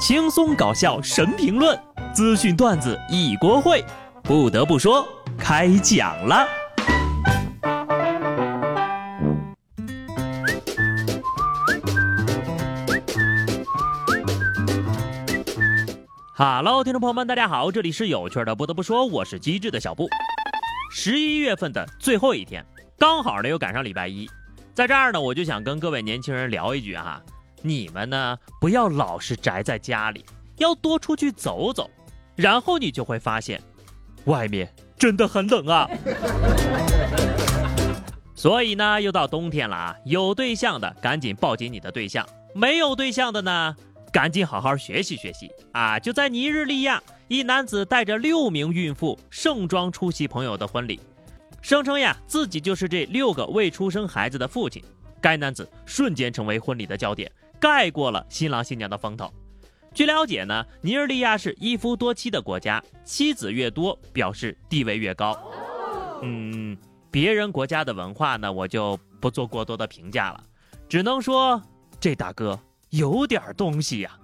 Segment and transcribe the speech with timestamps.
[0.00, 1.78] 轻松搞笑神评论，
[2.14, 3.84] 资讯段子一锅烩。
[4.22, 6.48] 不得不说，开讲了。
[16.34, 18.54] Hello，听众朋友们，大家好，这里是有趣的。
[18.54, 20.08] 不得不说，我是机智的小布。
[20.90, 22.64] 十一月份的最后一天，
[22.98, 24.26] 刚好呢又赶上礼拜一，
[24.72, 27.20] 在这儿呢，我就想跟各位年轻人聊一句哈。
[27.62, 30.24] 你们呢，不要老是宅在家里，
[30.56, 31.90] 要多出去走走，
[32.36, 33.60] 然后你就会发现，
[34.24, 35.88] 外面真的很冷啊。
[38.34, 43.76] 所以呢，又到冬天了啊，有对象的赶紧抱紧你的对象，没有对象的呢，
[44.10, 45.98] 赶紧好好学习学习啊！
[45.98, 50.98] 就在尼日利亚，一男子带着六名孕妇盛装出席朋友的婚礼，
[51.60, 54.82] 声称呀自己就是这六个未出生孩子的父亲。
[55.20, 57.30] 该男子瞬间成为婚礼的焦点。
[57.60, 59.32] 盖过了新郎新娘的风头。
[59.92, 65.36] 据了解呢，尼日利亚是一夫多妻的国家，妻子越多表示地位越高。
[66.22, 66.76] 嗯，
[67.10, 70.42] 别人国家的文化呢，我就不做过多的评价了，
[70.88, 71.60] 只能说
[71.98, 72.58] 这大哥
[72.90, 74.16] 有点东西呀。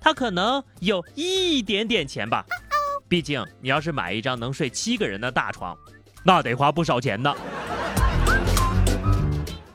[0.00, 2.44] 他可能有一点点钱吧，
[3.08, 5.74] 毕竟你要是买一张能睡七个人的大床，
[6.24, 7.34] 那得花不少钱呢。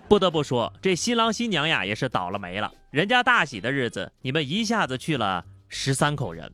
[0.10, 2.74] 不得不说，这新郎新娘呀也是倒了霉了。
[2.90, 6.52] 人家大喜的日子，你们一下子去了十三口人，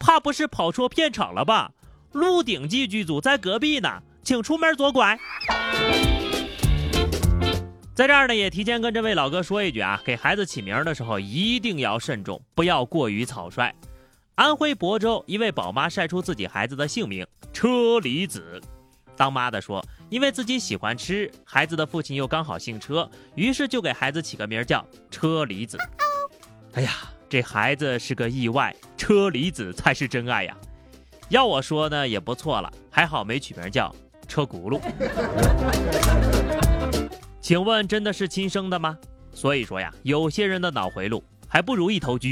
[0.00, 1.70] 怕不是跑错片场了吧？
[2.18, 5.16] 《鹿鼎记》剧组在隔壁呢，请出门左拐。
[7.94, 13.72] 在这儿呢，也提前跟这位老哥说一句啊，给孩子起名的时候一定要慎重，不要过于草率。
[14.34, 18.60] 安徽亳州一位宝妈晒出自己孩子的姓名车厘子，
[19.16, 19.80] 当妈的说。
[20.10, 25.78] 因为自己喜欢吃，孩子的父亲又刚好姓车，于是就给孩子起个名叫车厘子。
[26.72, 26.90] 哎呀，
[27.28, 30.56] 这孩子是个意外，车厘子才是真爱呀！
[31.28, 33.94] 要我说呢，也不错了，还好没取名叫
[34.26, 34.80] 车轱辘。
[37.40, 38.98] 请问真的是亲生的吗？
[39.32, 42.26] 所以说呀，有些人的脑回路还不如一头猪。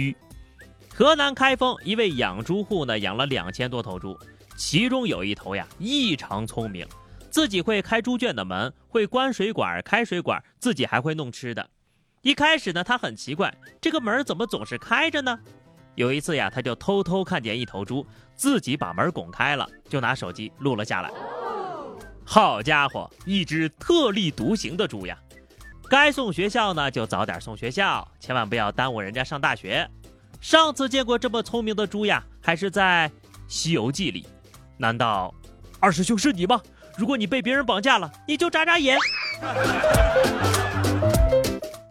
[0.92, 4.18] 河南开封一位养猪户呢，养了两千多头猪，
[4.56, 6.84] 其中有一头呀异常聪明。
[7.30, 11.68] 自己会开猪圈的门，会关水管、开水管，自己还会弄吃的。
[12.22, 15.38] 一开始呢，他很奇怪，这个门怎么总是开着呢？
[15.94, 21.10] 有一次呀，他就偷偷看见一头猪自己把门拱开了，就拿手机录了下来。
[22.24, 25.18] 好家伙，一只特立独行的猪呀！
[25.88, 29.88] 该送学校呢，就早点送学校，千万不要耽误人家上大学。
[30.40, 33.08] 上次见过这么聪明的猪呀，还是在
[33.48, 34.26] 《西游记》里。
[34.76, 35.34] 难道
[35.80, 36.60] 二师兄是你吗？
[36.98, 38.98] 如果你被别人绑架了，你就眨眨眼。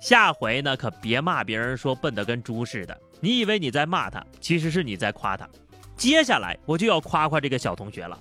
[0.02, 2.96] 下回呢，可别骂别人说笨的跟猪似的。
[3.22, 5.48] 你以为你在骂他，其实是你在夸他。
[5.96, 8.20] 接下来我就要夸夸这个小同学了。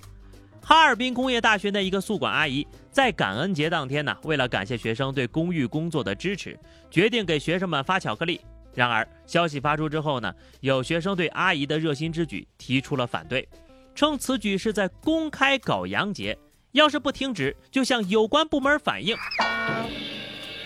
[0.61, 6.57] 哈尔滨工业大学的一个宿管阿姨，在感恩节当天呢，为了感谢学生对公寓工作的支持，
[6.89, 8.39] 决定给学生们发巧克力。
[8.73, 13.45] 然而消息发出之后呢，有学生对阿姨的热心之举提出了反对，
[13.93, 16.37] 称此举是在公开搞洋节。
[16.71, 19.15] 要是不停止，就向有关部门反映。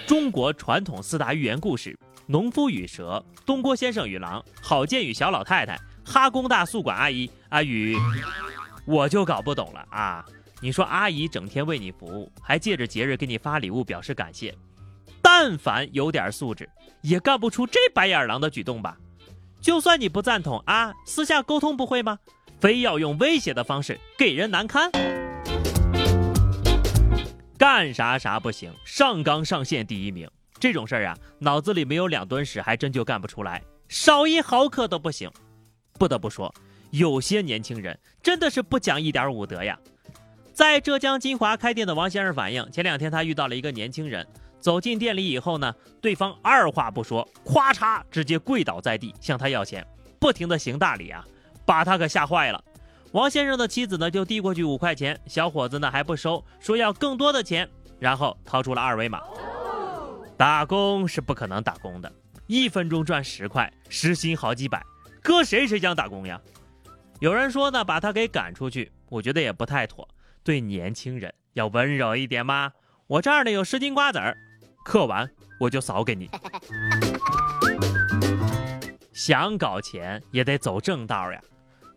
[0.05, 1.97] 中国传统四大寓言故事：
[2.27, 7.95] 农夫与蛇、东郭先生与狼、郝建与小老太太、哈工大宿管阿姨啊与……
[8.85, 10.25] 我就搞不懂了啊！
[10.59, 14.53] 你说阿姨整天为你服务，还借着节日给你发礼物表示感谢，
[15.21, 16.69] 但凡有点素质，
[17.01, 18.97] 也干不出这白眼狼的举动吧？
[19.61, 22.17] 就算你不赞同啊，私下沟通不会吗？
[22.59, 24.91] 非要用威胁的方式给人难堪？
[27.61, 30.27] 干啥啥不行，上纲上线第一名。
[30.59, 35.29] 这种事儿啊，脑子里没有两吨屎，还真就干不出来，少一毫克都不行。
[35.99, 36.51] 不得不说，
[36.89, 39.77] 有些年轻人真的是不讲一点武德呀。
[40.51, 44.27] 在浙江金华开店的王先生反映，前两天他遇到了一个年轻人，
[44.59, 45.71] 走进店里以后呢，
[46.01, 49.85] 对方二话不说，咵嚓直接跪倒在地向他要钱，
[50.19, 51.23] 不停的行大礼啊，
[51.63, 52.63] 把他可吓坏了。
[53.13, 57.69] 王先生的妻子呢，就递过去五块钱，小伙子呢还不收，说要更多的钱，
[57.99, 59.21] 然后掏出了二维码。
[60.37, 62.09] 打工是不可能打工的，
[62.47, 64.81] 一分钟赚十块，时薪好几百，
[65.21, 66.39] 搁谁谁想打工呀？
[67.19, 70.07] 有人说呢，把他给赶出去，我觉得也不太妥，
[70.41, 72.71] 对年轻人要温柔一点嘛。
[73.07, 74.37] 我这儿呢有十斤瓜子儿，
[74.85, 75.29] 嗑完
[75.59, 76.29] 我就扫给你。
[79.11, 81.41] 想搞钱也得走正道呀。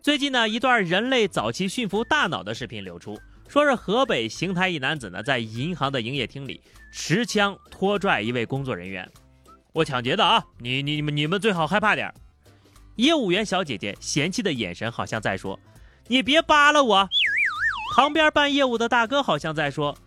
[0.05, 6.61] 最近呢，一段人类早期驯服大脑的视频流出，说是河北邢台一男子呢，在银行的营业厅里
[6.91, 9.09] 持枪拖拽一位工作人员。
[9.73, 10.45] 我抢劫的啊！
[10.59, 12.13] 你你你们你们最好害怕点儿
[12.97, 15.59] 业务员小姐姐嫌弃的眼神好像在说
[16.05, 17.09] ：“你别扒拉我。”
[17.97, 19.97] 旁边办业务的大哥好像在说：“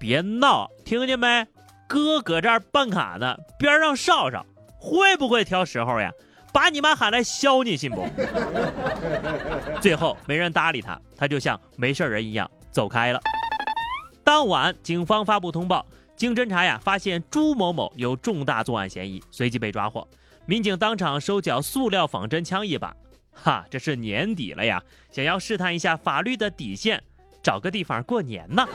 [0.00, 1.46] 别闹，听见没？
[1.86, 4.44] 哥搁这儿办卡呢，边上哨哨，
[4.80, 6.10] 会不会挑时候呀？
[6.52, 8.06] 把你妈喊来削你信不？”
[9.80, 13.20] 最后没人搭理他，他就像没事人一样走开了。
[14.24, 15.86] 当晚，警方发布通报，
[16.16, 20.06] 经侦查呀，发现朱某某有重大作案嫌疑，随即被抓获。
[20.46, 22.94] 民警当场收缴塑料仿真枪一把，
[23.32, 27.02] 哈，这是年底了呀，想要试探一下法律的底线，
[27.42, 28.66] 找个地方过年呢。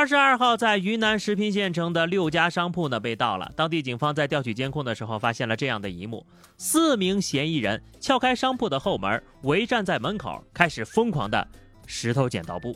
[0.00, 6.24] 二十二号，在云南石屏县城的六家商铺呢被盗了，当地警方在调取监控的时候，发现了这样的一幕：
[6.56, 11.46] 四名嫌疑人撬开商铺的后门，围站在门口，开始疯狂的
[11.86, 12.74] 石头剪刀布。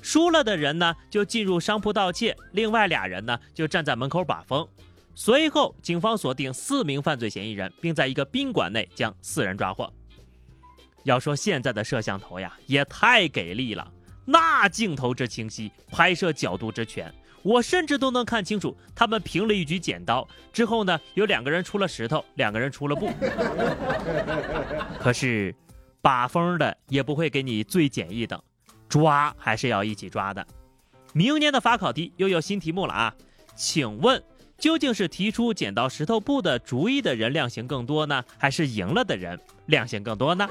[0.00, 4.66] 输了的人呢就进入商铺盗窃，另外俩人呢就站在门口把风。
[5.14, 9.92] 随后，警方锁定四名犯罪嫌疑人，并在一个宾馆内将四人抓获。
[11.02, 13.92] 要说现在的摄像头呀，也太给力了，
[14.24, 17.12] 那镜头之清晰，拍摄角度之全，
[17.42, 23.10] 我甚至都能看清楚他们平了一局剪刀之后呢，有两个人出了石头，两个人出了布。
[24.98, 25.54] 可是，
[26.00, 28.42] 把风的也不会给你最简易的，
[28.88, 30.46] 抓还是要一起抓的。
[31.12, 33.14] 明年的法考题又有新题目了啊，
[33.54, 34.22] 请问？
[34.56, 40.48] 究竟是提出剪刀石头布的主意的人量刑更多呢，还是赢了的人量刑更多呢？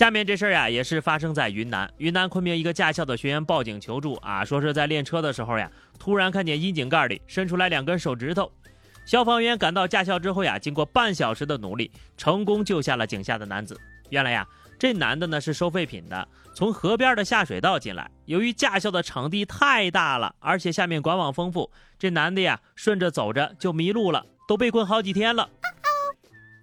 [0.00, 1.92] 下面这事儿呀，也是发生在云南。
[1.98, 8.50] 云南昆明一个驾校的学员报警求助啊，说是在练车的时候呀，突然看见窨井盖里伸出来两根手指头。
[9.04, 13.78] 消防员赶到驾校之后呀，经过半小时的努力，成功救下了井下的男子。
[14.08, 14.48] 原来呀。
[14.78, 18.10] 这男的呢是收废品的，从河边的下水道进来。
[18.24, 25.50] 由于驾校的场地太大了，而且下面管网丰富，这男的呀顺着走着就迷路了，都被困好几天了。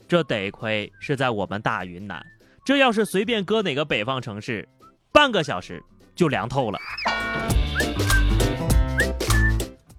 [0.07, 2.25] 这得亏是在我们大云南，
[2.68, 4.68] 这要是随便搁哪个北方城市，
[5.14, 5.81] 半个小时
[6.14, 6.78] 就凉透了。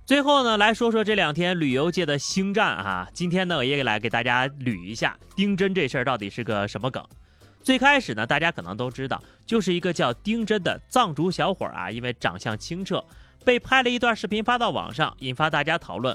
[0.04, 7.02] 最后呢，来说说这两天旅游界的星战啊，今天呢我也来给大家捋一下丁真这事儿到底是个什么梗。
[7.62, 13.02] 最开始呢，大家可能都知道，就是一个叫丁真的藏族小伙啊，因为长相清澈，
[13.46, 16.14] 被拍了一段视频发到网上，引发大家讨论。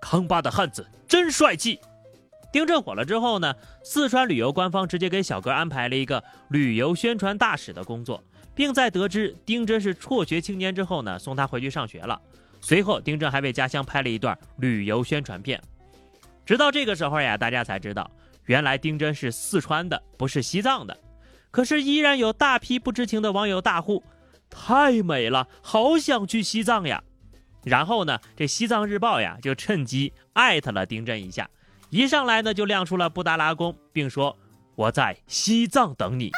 [0.00, 1.78] 康巴的汉子真帅气。
[2.52, 8.22] 丁真火了之后呢，四川旅游官方直接给小哥安排了一个旅游宣传大使的工作，
[8.54, 12.20] 并在得知丁真是辍学青年之后呢，送他回去上学了。
[12.60, 15.62] 随后，丁真还为家乡拍了一段旅游宣传片。
[16.44, 18.10] 直到这个时候呀，大家才知道。
[18.46, 20.98] 原来丁真是四川的，不是西藏的，
[21.52, 24.02] 可是依然有大批不知情的网友大呼
[24.50, 27.04] ：“太美了，好想去西藏呀！”
[27.62, 31.48] 然后呢，这西藏日报呀就趁机艾特了丁真一下，
[31.90, 34.36] 一上来呢就亮出了布达拉宫，并说
[34.76, 36.30] ：“我在西藏等你。”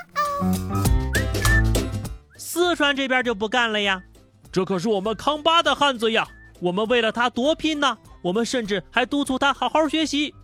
[2.37, 4.03] 四川这边就不干了呀，
[4.51, 6.27] 这可是我们康巴的汉子呀，
[6.59, 10.35] 我们为了他多拼呢，我们甚至还督促他好好学习，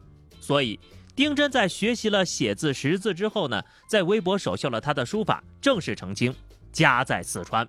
[0.41, 0.79] 所以。
[1.17, 6.33] 丁真在学习了写字识字之后呢，在微博首秀了他的书法，正式澄清
[6.71, 7.67] 家在四川。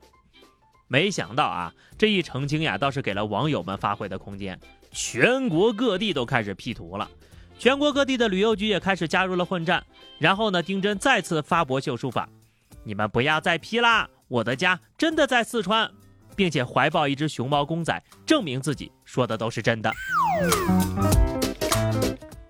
[0.87, 4.59] 没想到啊，这一澄清呀，倒是给了网友们发挥的空间。
[4.91, 7.09] 全国各地都开始 P 图了，
[7.59, 9.85] 全国各地的旅游局也开始加入了混战。
[10.17, 12.27] 然后呢，丁真再次发博秀书法，
[12.85, 15.91] 你们不要再 P 啦，我的家真的在四川，
[16.37, 19.91] 并且怀抱一只熊猫公仔，证明自己说的都是真的。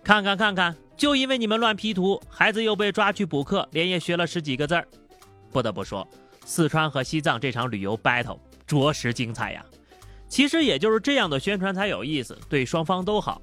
[0.03, 0.75] 看看看看。
[0.95, 4.85] 就因为你们乱 P 图，孩子又被抓去补课，连夜学了十几个字儿。
[5.49, 6.05] 不得不说，
[6.43, 8.37] 四川和西藏这场旅游 battle
[8.67, 9.65] 着实精彩呀。
[10.27, 13.41] 其实也就是这样的宣传才有意思，对双方都好。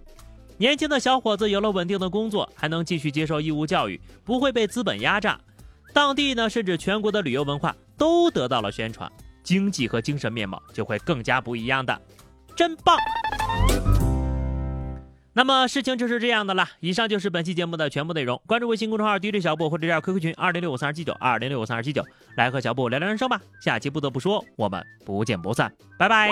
[0.59, 5.39] 年轻的小伙子有了稳定的工作，还能继续接受义务教育，不会被资本压榨。
[5.93, 9.11] 当地呢，甚至全国的旅游文化都得到了宣传，
[9.43, 12.01] 经济和精神面貌就会更加不一样的，
[12.55, 12.97] 真棒。
[15.33, 16.67] 那么事情就是这样的了。
[16.81, 18.41] 以上就是本期节目的全部内容。
[18.47, 22.03] 关注微信公众号 DJ 小布或者加 QQ 群二零六五三二七九二零六五三二七九，
[22.39, 23.39] 来和小布聊聊人生吧。
[23.61, 26.31] 下期不得不说，我们不见不散，拜拜。